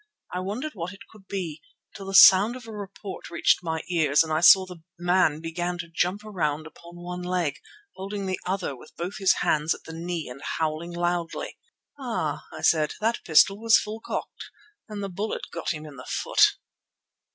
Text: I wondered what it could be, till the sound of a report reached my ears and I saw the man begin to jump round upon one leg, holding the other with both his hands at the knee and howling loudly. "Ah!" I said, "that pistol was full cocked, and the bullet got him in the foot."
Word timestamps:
I 0.33 0.39
wondered 0.39 0.73
what 0.73 0.93
it 0.93 1.01
could 1.11 1.27
be, 1.27 1.61
till 1.95 2.07
the 2.07 2.15
sound 2.15 2.55
of 2.55 2.65
a 2.65 2.71
report 2.71 3.29
reached 3.29 3.59
my 3.61 3.83
ears 3.87 4.23
and 4.23 4.33
I 4.33 4.41
saw 4.41 4.65
the 4.65 4.81
man 4.97 5.41
begin 5.41 5.77
to 5.77 5.87
jump 5.87 6.21
round 6.23 6.65
upon 6.65 6.95
one 6.95 7.21
leg, 7.21 7.59
holding 7.95 8.25
the 8.25 8.39
other 8.43 8.75
with 8.75 8.95
both 8.97 9.19
his 9.19 9.33
hands 9.41 9.75
at 9.75 9.83
the 9.83 9.93
knee 9.93 10.27
and 10.27 10.41
howling 10.57 10.91
loudly. 10.91 11.59
"Ah!" 11.99 12.41
I 12.51 12.63
said, 12.63 12.95
"that 12.99 13.23
pistol 13.25 13.59
was 13.59 13.77
full 13.77 13.99
cocked, 13.99 14.45
and 14.89 15.03
the 15.03 15.07
bullet 15.07 15.45
got 15.53 15.69
him 15.71 15.85
in 15.85 15.97
the 15.97 16.07
foot." 16.09 16.55